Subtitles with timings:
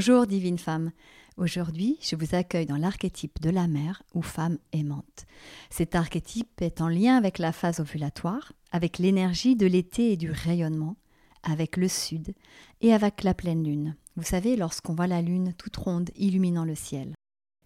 [0.00, 0.92] Bonjour divine femme.
[1.36, 5.26] Aujourd'hui, je vous accueille dans l'archétype de la mère ou femme aimante.
[5.68, 10.30] Cet archétype est en lien avec la phase ovulatoire, avec l'énergie de l'été et du
[10.30, 10.96] rayonnement,
[11.42, 12.32] avec le sud
[12.80, 13.94] et avec la pleine lune.
[14.16, 17.12] Vous savez, lorsqu'on voit la lune toute ronde illuminant le ciel.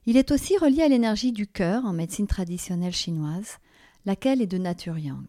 [0.05, 3.59] Il est aussi relié à l'énergie du cœur en médecine traditionnelle chinoise,
[4.07, 5.29] laquelle est de nature yang.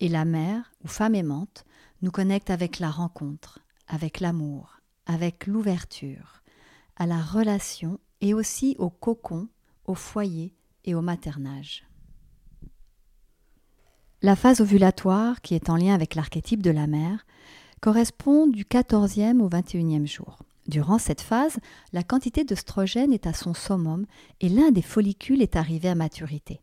[0.00, 1.64] Et la mère ou femme aimante
[2.00, 4.81] nous connecte avec la rencontre, avec l'amour,
[5.12, 6.42] avec l'ouverture,
[6.96, 9.48] à la relation et aussi au cocon,
[9.86, 11.84] au foyer et au maternage.
[14.22, 17.26] La phase ovulatoire, qui est en lien avec l'archétype de la mère,
[17.80, 20.38] correspond du 14e au 21e jour.
[20.68, 21.58] Durant cette phase,
[21.92, 24.06] la quantité d'œstrogène est à son summum
[24.40, 26.60] et l'un des follicules est arrivé à maturité.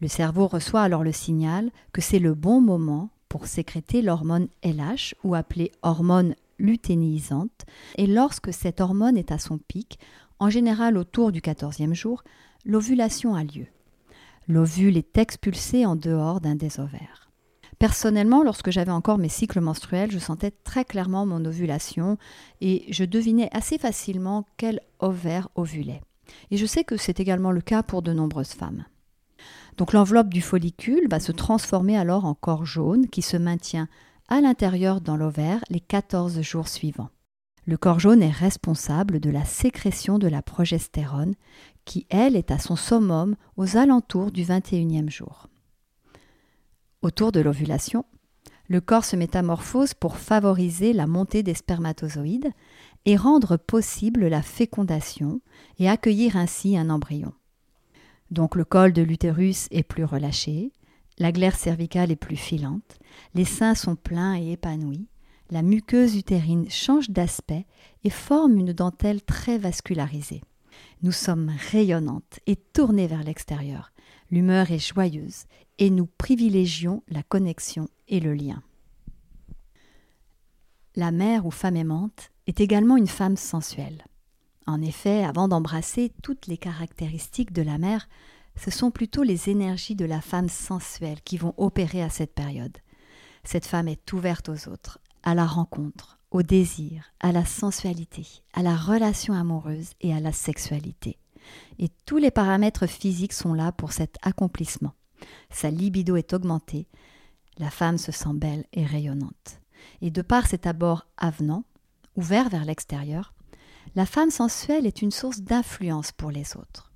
[0.00, 5.14] Le cerveau reçoit alors le signal que c'est le bon moment pour sécréter l'hormone LH
[5.22, 7.64] ou appelée hormone lutéinisante,
[7.96, 9.98] et lorsque cette hormone est à son pic,
[10.38, 12.22] en général autour du 14e jour,
[12.64, 13.66] l'ovulation a lieu.
[14.48, 17.30] L'ovule est expulsé en dehors d'un des ovaires.
[17.78, 22.16] Personnellement, lorsque j'avais encore mes cycles menstruels, je sentais très clairement mon ovulation
[22.60, 26.02] et je devinais assez facilement quel ovaire ovulait.
[26.50, 28.84] Et je sais que c'est également le cas pour de nombreuses femmes.
[29.78, 33.88] Donc l'enveloppe du follicule va se transformer alors en corps jaune qui se maintient
[34.32, 37.10] à l'intérieur dans l'ovaire les 14 jours suivants.
[37.66, 41.34] Le corps jaune est responsable de la sécrétion de la progestérone
[41.84, 45.48] qui, elle, est à son summum aux alentours du 21e jour.
[47.02, 48.06] Autour de l'ovulation,
[48.68, 52.52] le corps se métamorphose pour favoriser la montée des spermatozoïdes
[53.04, 55.42] et rendre possible la fécondation
[55.78, 57.34] et accueillir ainsi un embryon.
[58.30, 60.72] Donc le col de l'utérus est plus relâché,
[61.18, 62.98] la glaire cervicale est plus filante,
[63.34, 65.06] les seins sont pleins et épanouis,
[65.50, 67.66] la muqueuse utérine change d'aspect
[68.04, 70.42] et forme une dentelle très vascularisée.
[71.02, 73.92] Nous sommes rayonnantes et tournées vers l'extérieur.
[74.30, 75.44] L'humeur est joyeuse
[75.78, 78.62] et nous privilégions la connexion et le lien.
[80.94, 84.04] La mère ou femme aimante est également une femme sensuelle.
[84.66, 88.08] En effet, avant d'embrasser toutes les caractéristiques de la mère,
[88.56, 92.76] ce sont plutôt les énergies de la femme sensuelle qui vont opérer à cette période.
[93.44, 98.62] Cette femme est ouverte aux autres, à la rencontre, au désir, à la sensualité, à
[98.62, 101.18] la relation amoureuse et à la sexualité.
[101.78, 104.94] Et tous les paramètres physiques sont là pour cet accomplissement.
[105.50, 106.88] Sa libido est augmentée,
[107.58, 109.60] la femme se sent belle et rayonnante.
[110.00, 111.64] Et de par cet abord avenant,
[112.16, 113.34] ouvert vers l'extérieur,
[113.94, 116.91] la femme sensuelle est une source d'influence pour les autres.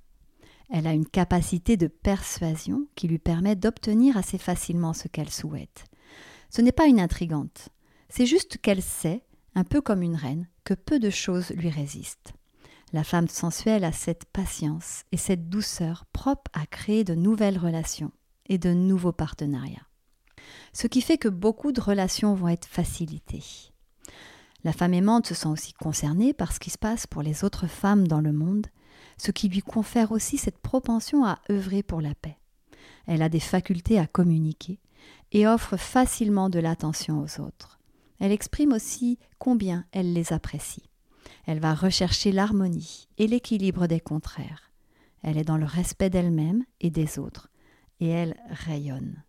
[0.69, 5.85] Elle a une capacité de persuasion qui lui permet d'obtenir assez facilement ce qu'elle souhaite.
[6.49, 7.69] Ce n'est pas une intrigante,
[8.09, 9.23] c'est juste qu'elle sait,
[9.55, 12.33] un peu comme une reine, que peu de choses lui résistent.
[12.93, 18.11] La femme sensuelle a cette patience et cette douceur propre à créer de nouvelles relations
[18.47, 19.87] et de nouveaux partenariats.
[20.71, 23.43] Ce qui fait que beaucoup de relations vont être facilitées.
[24.63, 27.67] La femme aimante se sent aussi concernée par ce qui se passe pour les autres
[27.67, 28.67] femmes dans le monde
[29.17, 32.37] ce qui lui confère aussi cette propension à œuvrer pour la paix.
[33.07, 34.79] Elle a des facultés à communiquer
[35.31, 37.79] et offre facilement de l'attention aux autres.
[38.19, 40.89] Elle exprime aussi combien elle les apprécie.
[41.45, 44.71] Elle va rechercher l'harmonie et l'équilibre des contraires.
[45.23, 47.49] Elle est dans le respect d'elle-même et des autres,
[47.99, 49.23] et elle rayonne.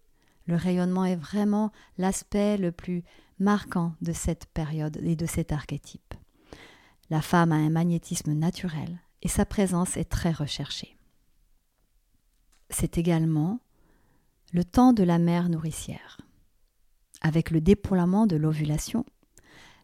[0.46, 3.04] Le rayonnement est vraiment l'aspect le plus
[3.38, 6.14] marquant de cette période et de cet archétype.
[7.10, 10.96] La femme a un magnétisme naturel, et sa présence est très recherchée.
[12.70, 13.60] C'est également
[14.52, 16.20] le temps de la mère nourricière.
[17.20, 19.04] Avec le déploiement de l'ovulation,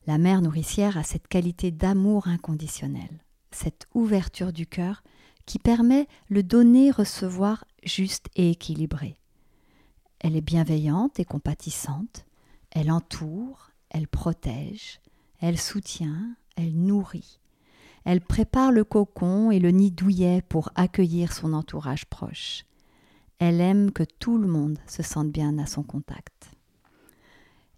[0.07, 5.03] la mère nourricière a cette qualité d'amour inconditionnel, cette ouverture du cœur
[5.47, 9.19] qui permet le donner-recevoir juste et équilibré.
[10.21, 12.25] Elle est bienveillante et compatissante,
[12.71, 15.01] elle entoure, elle protège,
[15.41, 17.41] elle soutient, elle nourrit,
[18.05, 22.65] elle prépare le cocon et le nid douillet pour accueillir son entourage proche.
[23.39, 26.51] Elle aime que tout le monde se sente bien à son contact.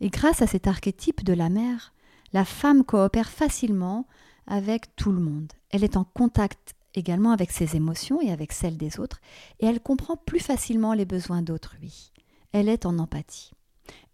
[0.00, 1.94] Et grâce à cet archétype de la mère,
[2.32, 4.06] la femme coopère facilement
[4.46, 5.52] avec tout le monde.
[5.70, 9.20] Elle est en contact également avec ses émotions et avec celles des autres,
[9.60, 12.12] et elle comprend plus facilement les besoins d'autrui.
[12.52, 13.52] Elle est en empathie.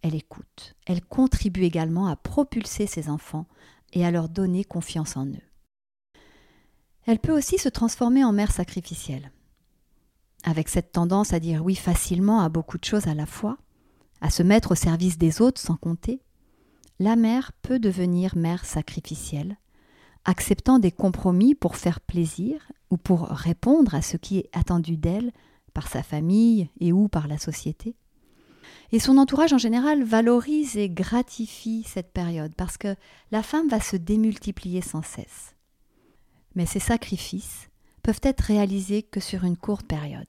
[0.01, 0.75] Elle écoute.
[0.85, 3.47] Elle contribue également à propulser ses enfants
[3.93, 5.52] et à leur donner confiance en eux.
[7.05, 9.31] Elle peut aussi se transformer en mère sacrificielle.
[10.43, 13.57] Avec cette tendance à dire oui facilement à beaucoup de choses à la fois,
[14.21, 16.21] à se mettre au service des autres sans compter,
[16.99, 19.57] la mère peut devenir mère sacrificielle,
[20.25, 25.31] acceptant des compromis pour faire plaisir ou pour répondre à ce qui est attendu d'elle
[25.73, 27.95] par sa famille et ou par la société.
[28.91, 32.95] Et son entourage en général valorise et gratifie cette période parce que
[33.31, 35.52] la femme va se démultiplier sans cesse.
[36.55, 37.69] Mais ces sacrifices
[38.03, 40.27] peuvent être réalisés que sur une courte période,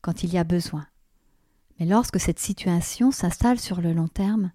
[0.00, 0.86] quand il y a besoin.
[1.78, 4.52] Mais lorsque cette situation s'installe sur le long terme,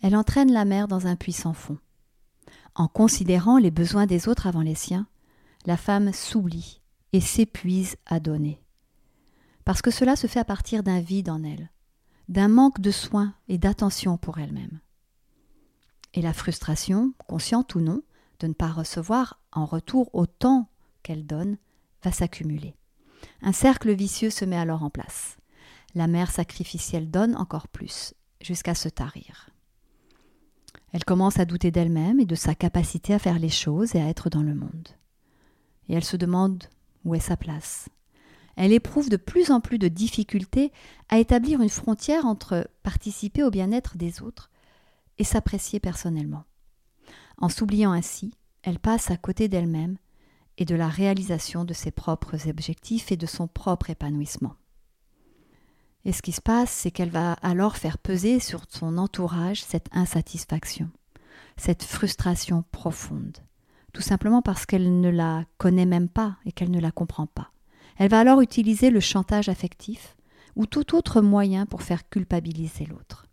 [0.00, 1.78] elle entraîne la mère dans un puissant fond.
[2.74, 5.08] En considérant les besoins des autres avant les siens,
[5.66, 6.80] la femme s'oublie
[7.12, 8.62] et s'épuise à donner.
[9.64, 11.70] Parce que cela se fait à partir d'un vide en elle,
[12.28, 14.80] d'un manque de soins et d'attention pour elle-même.
[16.14, 18.02] Et la frustration, consciente ou non,
[18.40, 20.68] de ne pas recevoir en retour autant
[21.02, 21.58] qu'elle donne,
[22.02, 22.74] va s'accumuler.
[23.42, 25.36] Un cercle vicieux se met alors en place.
[25.94, 29.50] La mère sacrificielle donne encore plus, jusqu'à se tarir.
[30.92, 34.08] Elle commence à douter d'elle-même et de sa capacité à faire les choses et à
[34.08, 34.88] être dans le monde.
[35.88, 36.64] Et elle se demande
[37.04, 37.88] où est sa place.
[38.56, 40.72] Elle éprouve de plus en plus de difficultés
[41.08, 44.50] à établir une frontière entre participer au bien-être des autres
[45.18, 46.44] et s'apprécier personnellement.
[47.38, 49.96] En s'oubliant ainsi, elle passe à côté d'elle-même
[50.58, 54.56] et de la réalisation de ses propres objectifs et de son propre épanouissement.
[56.04, 59.88] Et ce qui se passe, c'est qu'elle va alors faire peser sur son entourage cette
[59.92, 60.90] insatisfaction,
[61.56, 63.38] cette frustration profonde,
[63.92, 67.52] tout simplement parce qu'elle ne la connaît même pas et qu'elle ne la comprend pas.
[67.96, 70.16] Elle va alors utiliser le chantage affectif
[70.56, 73.26] ou tout autre moyen pour faire culpabiliser l'autre,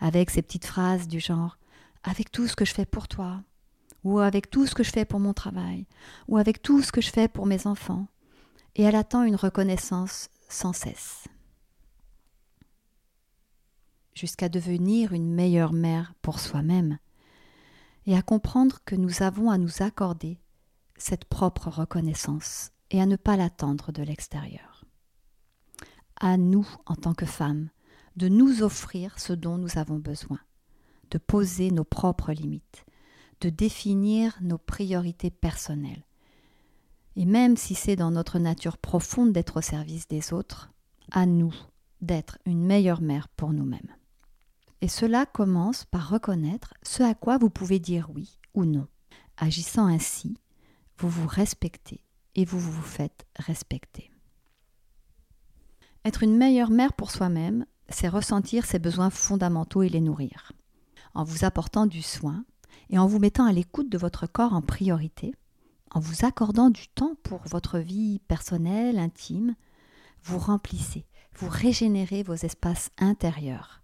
[0.00, 1.56] avec ces petites phrases du genre
[2.02, 3.42] avec tout ce que je fais pour toi,
[4.04, 5.86] ou avec tout ce que je fais pour mon travail,
[6.28, 8.06] ou avec tout ce que je fais pour mes enfants,
[8.74, 11.28] et elle attend une reconnaissance sans cesse.
[14.14, 16.98] Jusqu'à devenir une meilleure mère pour soi-même,
[18.06, 20.40] et à comprendre que nous avons à nous accorder
[20.96, 24.84] cette propre reconnaissance et à ne pas l'attendre de l'extérieur.
[26.20, 27.70] À nous, en tant que femmes,
[28.16, 30.38] de nous offrir ce dont nous avons besoin,
[31.12, 32.86] de poser nos propres limites,
[33.42, 36.06] de définir nos priorités personnelles.
[37.16, 40.72] Et même si c'est dans notre nature profonde d'être au service des autres,
[41.10, 41.54] à nous
[42.00, 43.94] d'être une meilleure mère pour nous-mêmes.
[44.80, 48.88] Et cela commence par reconnaître ce à quoi vous pouvez dire oui ou non.
[49.36, 50.38] Agissant ainsi,
[50.96, 52.00] vous vous respectez
[52.34, 54.10] et vous vous faites respecter.
[56.06, 60.52] Être une meilleure mère pour soi-même, c'est ressentir ses besoins fondamentaux et les nourrir.
[61.14, 62.44] En vous apportant du soin
[62.90, 65.34] et en vous mettant à l'écoute de votre corps en priorité,
[65.90, 69.54] en vous accordant du temps pour votre vie personnelle, intime,
[70.22, 73.82] vous remplissez, vous régénérez vos espaces intérieurs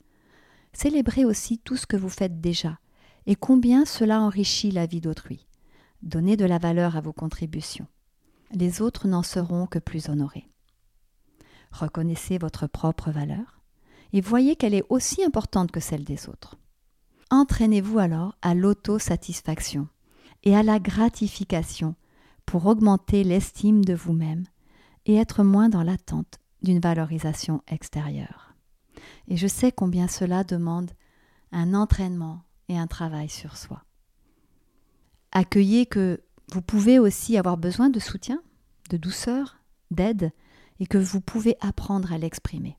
[0.72, 2.78] Célébrez aussi tout ce que vous faites déjà
[3.26, 5.46] et combien cela enrichit la vie d'autrui.
[6.02, 7.86] Donnez de la valeur à vos contributions.
[8.52, 10.48] Les autres n'en seront que plus honorés.
[11.72, 13.60] Reconnaissez votre propre valeur
[14.12, 16.56] et voyez qu'elle est aussi importante que celle des autres.
[17.30, 19.88] Entraînez-vous alors à l'autosatisfaction
[20.44, 21.94] et à la gratification
[22.46, 24.44] pour augmenter l'estime de vous-même
[25.04, 28.54] et être moins dans l'attente d'une valorisation extérieure.
[29.28, 30.90] Et je sais combien cela demande
[31.52, 33.84] un entraînement et un travail sur soi.
[35.32, 38.42] Accueillez que vous pouvez aussi avoir besoin de soutien,
[38.90, 39.58] de douceur,
[39.90, 40.32] d'aide,
[40.80, 42.78] et que vous pouvez apprendre à l'exprimer.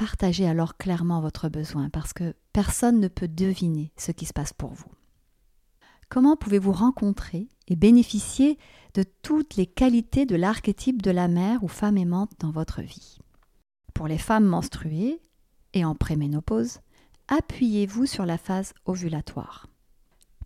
[0.00, 4.54] Partagez alors clairement votre besoin parce que personne ne peut deviner ce qui se passe
[4.54, 4.90] pour vous.
[6.08, 8.56] Comment pouvez-vous rencontrer et bénéficier
[8.94, 13.18] de toutes les qualités de l'archétype de la mère ou femme aimante dans votre vie?
[13.92, 15.20] Pour les femmes menstruées,
[15.74, 16.78] et en préménopause,
[17.28, 19.66] appuyez-vous sur la phase ovulatoire.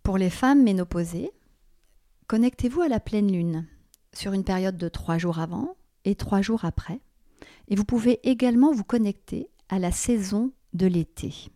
[0.03, 1.31] Pour les femmes ménopausées,
[2.27, 3.65] connectez-vous à la pleine lune
[4.13, 6.99] sur une période de trois jours avant et trois jours après.
[7.67, 11.49] Et vous pouvez également vous connecter à la saison de l'été.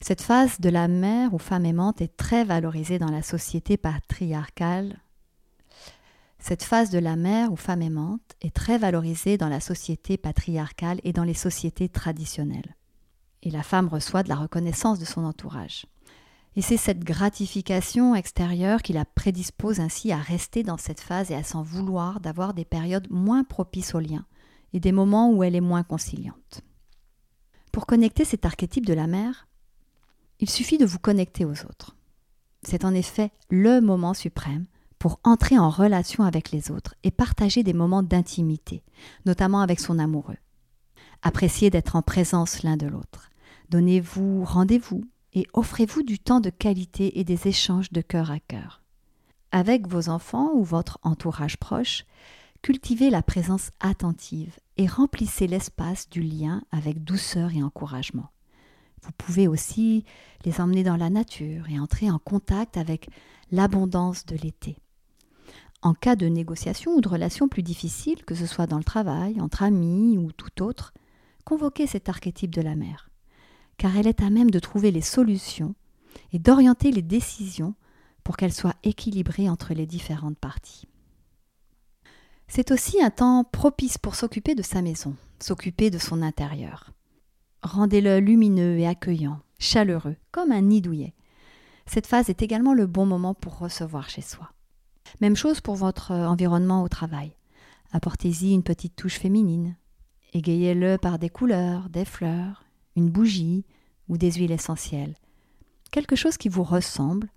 [0.00, 4.98] Cette phase de la mère ou femme aimante est très valorisée dans la société patriarcale.
[6.38, 11.00] Cette phase de la mère ou femme aimante est très valorisée dans la société patriarcale
[11.04, 12.76] et dans les sociétés traditionnelles.
[13.42, 15.84] Et la femme reçoit de la reconnaissance de son entourage.
[16.56, 21.34] Et c'est cette gratification extérieure qui la prédispose ainsi à rester dans cette phase et
[21.34, 24.24] à s'en vouloir d'avoir des périodes moins propices au lien
[24.72, 26.62] et des moments où elle est moins conciliante.
[27.72, 29.46] Pour connecter cet archétype de la mère,
[30.40, 31.96] il suffit de vous connecter aux autres.
[32.62, 34.66] C'est en effet le moment suprême
[34.98, 38.82] pour entrer en relation avec les autres et partager des moments d'intimité,
[39.24, 40.36] notamment avec son amoureux.
[41.22, 43.30] Appréciez d'être en présence l'un de l'autre.
[43.70, 48.82] Donnez-vous rendez-vous et offrez-vous du temps de qualité et des échanges de cœur à cœur.
[49.52, 52.04] Avec vos enfants ou votre entourage proche,
[52.62, 58.30] cultivez la présence attentive et remplissez l'espace du lien avec douceur et encouragement.
[59.02, 60.04] Vous pouvez aussi
[60.44, 63.08] les emmener dans la nature et entrer en contact avec
[63.50, 64.76] l'abondance de l'été.
[65.82, 69.40] En cas de négociation ou de relation plus difficile, que ce soit dans le travail,
[69.40, 70.92] entre amis ou tout autre,
[71.44, 73.08] convoquez cet archétype de la mère,
[73.78, 75.74] car elle est à même de trouver les solutions
[76.32, 77.74] et d'orienter les décisions
[78.22, 80.86] pour qu'elles soient équilibrées entre les différentes parties.
[82.52, 86.90] C'est aussi un temps propice pour s'occuper de sa maison, s'occuper de son intérieur.
[87.62, 91.14] Rendez-le lumineux et accueillant, chaleureux, comme un nid douillet.
[91.86, 94.50] Cette phase est également le bon moment pour recevoir chez soi.
[95.20, 97.36] Même chose pour votre euh, environnement au travail.
[97.92, 99.76] Apportez-y une petite touche féminine.
[100.32, 102.64] Égayez-le par des couleurs, des fleurs,
[102.96, 103.64] une bougie
[104.08, 105.14] ou des huiles essentielles.
[105.92, 107.28] Quelque chose qui vous ressemble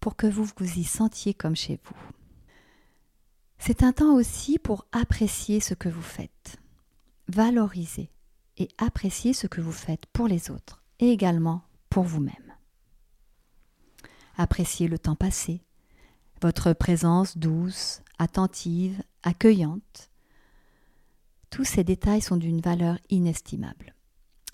[0.00, 2.15] pour que vous vous y sentiez comme chez vous.
[3.58, 6.58] C'est un temps aussi pour apprécier ce que vous faites,
[7.28, 8.10] valoriser
[8.58, 12.54] et apprécier ce que vous faites pour les autres et également pour vous-même.
[14.36, 15.62] Appréciez le temps passé,
[16.42, 20.10] votre présence douce, attentive, accueillante.
[21.50, 23.94] Tous ces détails sont d'une valeur inestimable.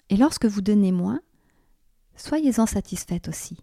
[0.09, 1.21] Et lorsque vous donnez moins,
[2.16, 3.59] soyez-en satisfaite aussi.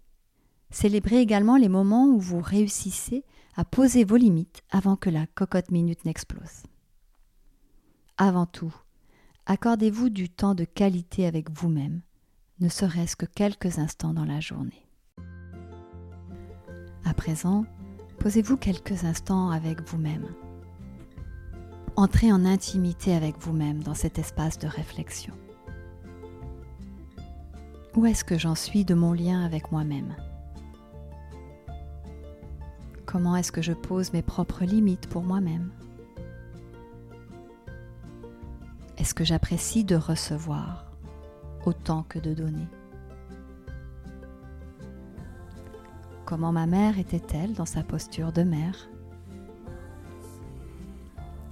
[0.70, 3.24] Célébrez également les moments où vous réussissez
[3.56, 6.62] à poser vos limites avant que la cocotte minute n'explose.
[8.16, 8.74] Avant tout,
[9.46, 12.02] accordez-vous du temps de qualité avec vous-même,
[12.60, 14.86] ne serait-ce que quelques instants dans la journée.
[17.04, 17.64] À présent,
[18.20, 20.26] Posez-vous quelques instants avec vous-même.
[21.96, 25.32] Entrez en intimité avec vous-même dans cet espace de réflexion.
[27.96, 30.14] Où est-ce que j'en suis de mon lien avec moi-même?
[33.10, 35.72] Comment est-ce que je pose mes propres limites pour moi-même.
[38.98, 40.84] Est-ce que j'apprécie de recevoir
[41.66, 42.68] autant que de donner?
[46.24, 48.88] Comment ma mère était-elle dans sa posture de mère?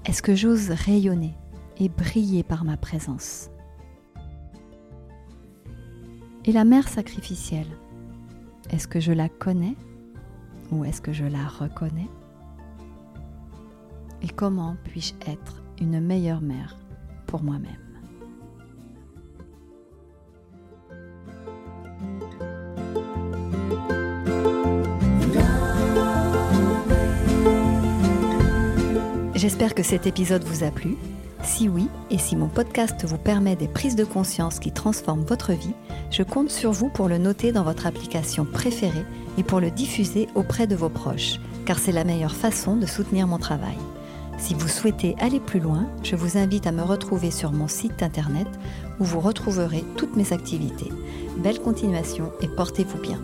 [0.04, 1.34] Est-ce que j'ose rayonner
[1.78, 3.50] et briller par ma présence?
[6.44, 7.76] Et la mère sacrificielle,
[8.70, 9.74] est-ce que je la connais?
[10.70, 12.08] Ou est-ce que je la reconnais
[14.22, 16.76] Et comment puis-je être une meilleure mère
[17.26, 17.88] pour moi-même
[29.34, 30.96] J'espère que cet épisode vous a plu.
[31.44, 35.52] Si oui, et si mon podcast vous permet des prises de conscience qui transforment votre
[35.52, 35.74] vie,
[36.10, 39.04] je compte sur vous pour le noter dans votre application préférée
[39.38, 43.26] et pour le diffuser auprès de vos proches, car c'est la meilleure façon de soutenir
[43.26, 43.78] mon travail.
[44.36, 48.02] Si vous souhaitez aller plus loin, je vous invite à me retrouver sur mon site
[48.02, 48.48] internet
[49.00, 50.92] où vous retrouverez toutes mes activités.
[51.38, 53.20] Belle continuation et portez-vous bien.